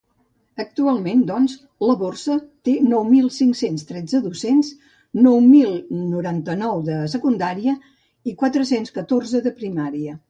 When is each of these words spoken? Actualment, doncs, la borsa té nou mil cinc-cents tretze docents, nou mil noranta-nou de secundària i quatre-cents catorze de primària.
Actualment, 0.61 1.19
doncs, 1.31 1.51
la 1.87 1.95
borsa 1.99 2.37
té 2.69 2.73
nou 2.93 3.05
mil 3.09 3.27
cinc-cents 3.35 3.85
tretze 3.91 4.21
docents, 4.23 4.71
nou 5.27 5.39
mil 5.51 5.77
noranta-nou 6.15 6.83
de 6.89 6.97
secundària 7.15 7.77
i 8.33 8.37
quatre-cents 8.43 8.97
catorze 8.97 9.45
de 9.49 9.55
primària. 9.63 10.17